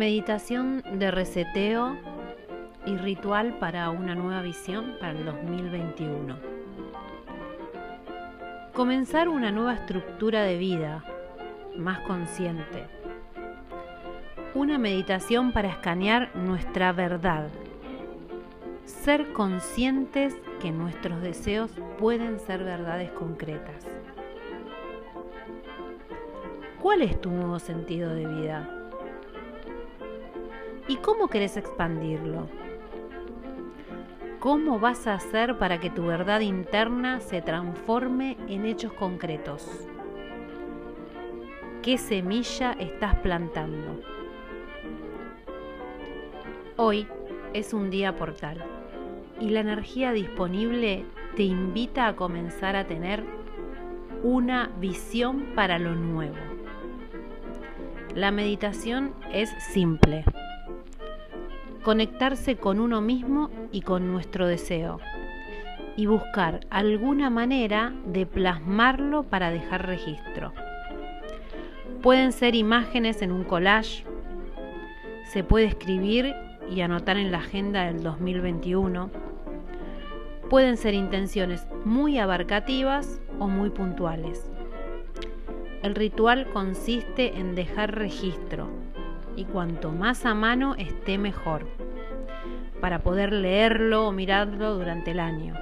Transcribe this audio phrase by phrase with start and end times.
[0.00, 1.94] Meditación de reseteo
[2.86, 6.38] y ritual para una nueva visión para el 2021.
[8.72, 11.04] Comenzar una nueva estructura de vida
[11.76, 12.86] más consciente.
[14.54, 17.50] Una meditación para escanear nuestra verdad.
[18.86, 23.86] Ser conscientes que nuestros deseos pueden ser verdades concretas.
[26.80, 28.79] ¿Cuál es tu nuevo sentido de vida?
[30.90, 32.48] ¿Y cómo querés expandirlo?
[34.40, 39.70] ¿Cómo vas a hacer para que tu verdad interna se transforme en hechos concretos?
[41.80, 44.00] ¿Qué semilla estás plantando?
[46.74, 47.06] Hoy
[47.54, 48.60] es un día portal
[49.38, 51.04] y la energía disponible
[51.36, 53.22] te invita a comenzar a tener
[54.24, 56.34] una visión para lo nuevo.
[58.16, 60.24] La meditación es simple
[61.82, 65.00] conectarse con uno mismo y con nuestro deseo
[65.96, 70.52] y buscar alguna manera de plasmarlo para dejar registro.
[72.02, 74.04] Pueden ser imágenes en un collage,
[75.30, 76.34] se puede escribir
[76.70, 79.10] y anotar en la agenda del 2021,
[80.48, 84.50] pueden ser intenciones muy abarcativas o muy puntuales.
[85.82, 88.68] El ritual consiste en dejar registro,
[89.36, 91.66] y cuanto más a mano esté mejor,
[92.80, 95.54] para poder leerlo o mirarlo durante el año.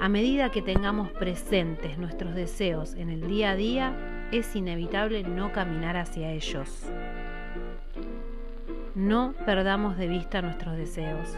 [0.00, 5.52] A medida que tengamos presentes nuestros deseos en el día a día, es inevitable no
[5.52, 6.90] caminar hacia ellos.
[8.94, 11.36] No perdamos de vista nuestros deseos.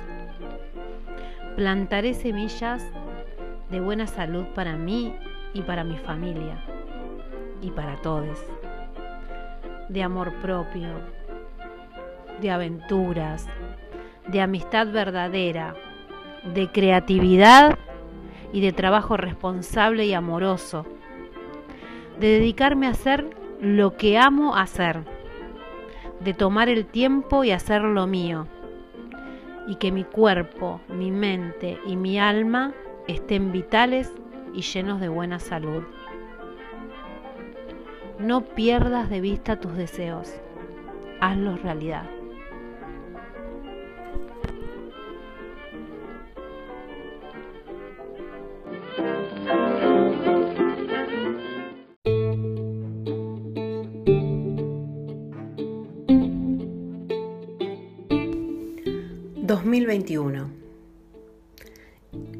[1.56, 2.84] Plantaré semillas
[3.70, 5.14] de buena salud para mí
[5.52, 6.64] y para mi familia
[7.60, 8.38] y para todos.
[9.88, 10.88] De amor propio,
[12.40, 13.46] de aventuras,
[14.26, 15.74] de amistad verdadera,
[16.54, 17.78] de creatividad
[18.52, 20.86] y de trabajo responsable y amoroso,
[22.20, 23.26] de dedicarme a hacer
[23.60, 25.04] lo que amo hacer,
[26.20, 28.46] de tomar el tiempo y hacer lo mío,
[29.66, 32.72] y que mi cuerpo, mi mente y mi alma
[33.08, 34.12] estén vitales
[34.52, 35.82] y llenos de buena salud.
[38.18, 40.32] No pierdas de vista tus deseos,
[41.20, 42.13] hazlos realidad.
[59.84, 60.50] 2021.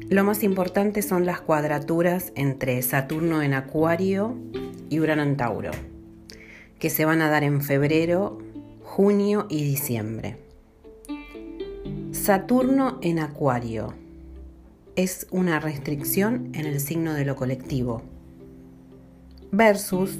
[0.09, 4.35] Lo más importante son las cuadraturas entre Saturno en Acuario
[4.89, 5.71] y Urano en Tauro,
[6.79, 8.39] que se van a dar en febrero,
[8.81, 10.37] junio y diciembre.
[12.11, 13.93] Saturno en Acuario
[14.95, 18.01] es una restricción en el signo de lo colectivo
[19.51, 20.17] versus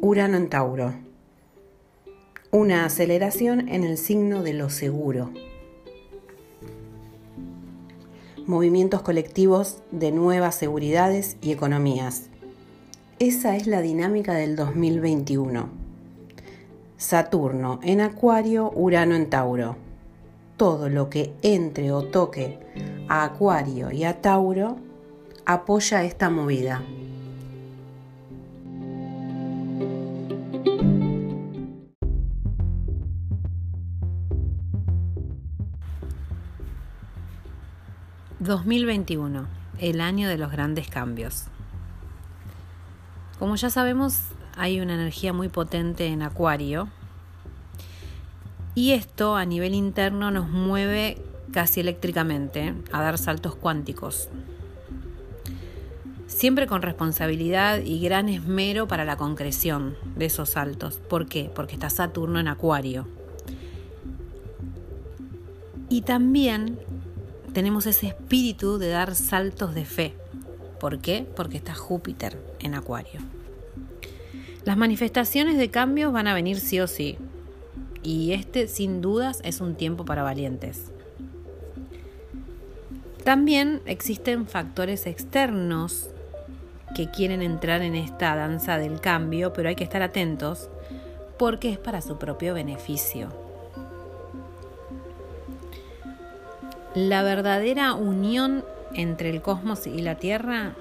[0.00, 0.94] Urano en Tauro,
[2.50, 5.30] una aceleración en el signo de lo seguro
[8.48, 12.30] movimientos colectivos de nuevas seguridades y economías.
[13.18, 15.68] Esa es la dinámica del 2021.
[16.96, 19.76] Saturno en Acuario, Urano en Tauro.
[20.56, 22.58] Todo lo que entre o toque
[23.06, 24.78] a Acuario y a Tauro
[25.44, 26.82] apoya esta movida.
[38.48, 39.46] 2021,
[39.78, 41.44] el año de los grandes cambios.
[43.38, 44.20] Como ya sabemos,
[44.56, 46.88] hay una energía muy potente en Acuario
[48.74, 51.18] y esto a nivel interno nos mueve
[51.52, 54.28] casi eléctricamente a dar saltos cuánticos.
[56.26, 60.96] Siempre con responsabilidad y gran esmero para la concreción de esos saltos.
[60.96, 61.50] ¿Por qué?
[61.54, 63.06] Porque está Saturno en Acuario.
[65.88, 66.78] Y también
[67.58, 70.14] tenemos ese espíritu de dar saltos de fe.
[70.78, 71.26] ¿Por qué?
[71.34, 73.20] Porque está Júpiter en Acuario.
[74.64, 77.18] Las manifestaciones de cambios van a venir sí o sí.
[78.04, 80.92] Y este, sin dudas, es un tiempo para valientes.
[83.24, 86.10] También existen factores externos
[86.94, 90.70] que quieren entrar en esta danza del cambio, pero hay que estar atentos
[91.40, 93.47] porque es para su propio beneficio.
[97.00, 100.72] La verdadera unión entre el cosmos y la Tierra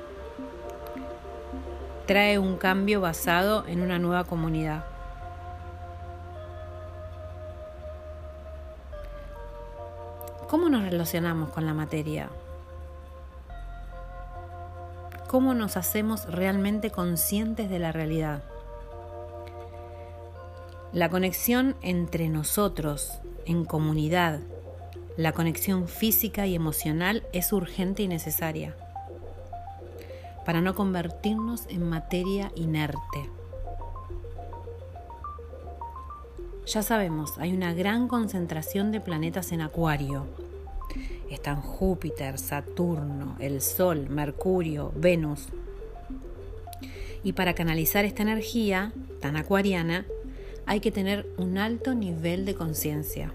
[2.07, 4.83] trae un cambio basado en una nueva comunidad.
[10.47, 12.29] ¿Cómo nos relacionamos con la materia?
[15.27, 18.41] ¿Cómo nos hacemos realmente conscientes de la realidad?
[20.93, 24.39] La conexión entre nosotros, en comunidad,
[25.17, 28.75] la conexión física y emocional es urgente y necesaria
[30.45, 33.29] para no convertirnos en materia inerte.
[36.65, 40.25] Ya sabemos, hay una gran concentración de planetas en Acuario.
[41.29, 45.47] Están Júpiter, Saturno, el Sol, Mercurio, Venus.
[47.23, 50.05] Y para canalizar esta energía tan acuariana,
[50.65, 53.33] hay que tener un alto nivel de conciencia.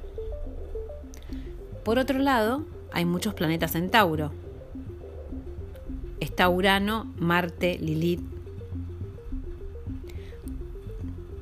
[1.84, 4.32] Por otro lado, hay muchos planetas en Tauro,
[6.20, 8.22] está Urano, Marte, Lilith.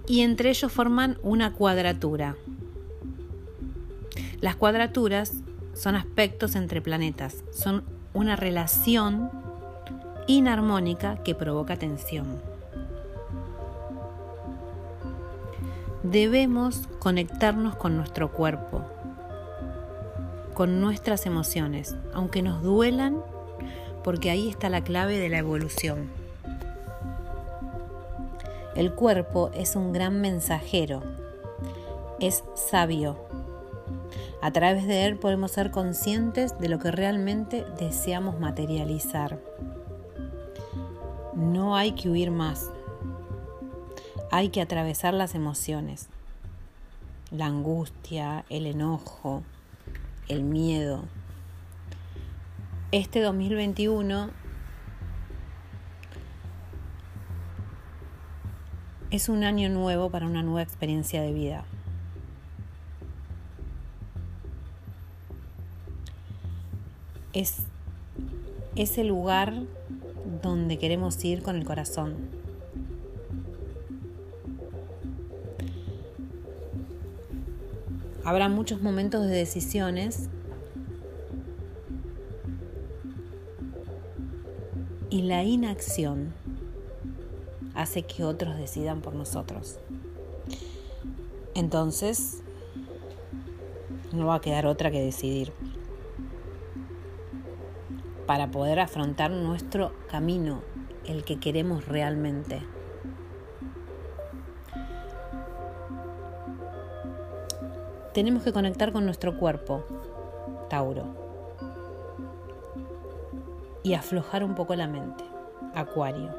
[0.06, 2.36] Y entre ellos forman una cuadratura.
[4.40, 5.34] Las cuadraturas
[5.74, 7.84] son aspectos entre planetas, son
[8.14, 9.30] una relación
[10.26, 12.40] inarmónica que provoca tensión.
[16.02, 18.84] Debemos conectarnos con nuestro cuerpo,
[20.54, 23.22] con nuestras emociones, aunque nos duelan
[24.02, 26.10] porque ahí está la clave de la evolución.
[28.74, 31.02] El cuerpo es un gran mensajero,
[32.20, 33.18] es sabio.
[34.42, 39.38] A través de él podemos ser conscientes de lo que realmente deseamos materializar.
[41.34, 42.70] No hay que huir más.
[44.30, 46.08] Hay que atravesar las emociones.
[47.30, 49.42] La angustia, el enojo,
[50.30, 51.02] el miedo,
[52.92, 54.30] este 2021
[59.10, 61.64] es un año nuevo para una nueva experiencia de vida.
[67.32, 67.62] Es
[68.76, 69.52] ese lugar
[70.42, 72.39] donde queremos ir con el corazón.
[78.24, 80.28] Habrá muchos momentos de decisiones
[85.08, 86.32] y la inacción
[87.74, 89.78] hace que otros decidan por nosotros.
[91.54, 92.42] Entonces,
[94.12, 95.52] no va a quedar otra que decidir
[98.26, 100.62] para poder afrontar nuestro camino,
[101.06, 102.62] el que queremos realmente.
[108.12, 109.84] Tenemos que conectar con nuestro cuerpo,
[110.68, 111.30] Tauro
[113.82, 115.24] y aflojar un poco la mente.
[115.74, 116.30] Acuario.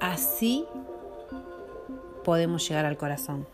[0.00, 0.66] Así
[2.24, 3.46] podemos llegar al corazón.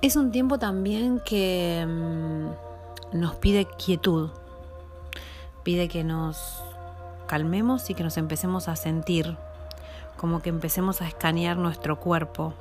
[0.00, 4.30] Es un tiempo también que mm, nos pide quietud,
[5.64, 6.62] pide que nos
[7.26, 9.36] calmemos y que nos empecemos a sentir,
[10.18, 12.52] como que empecemos a escanear nuestro cuerpo,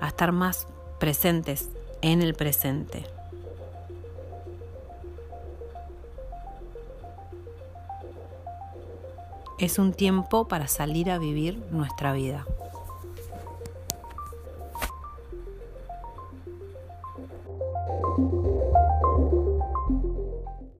[0.00, 0.66] a estar más
[0.98, 1.68] presentes
[2.02, 3.06] en el presente.
[9.58, 12.46] Es un tiempo para salir a vivir nuestra vida.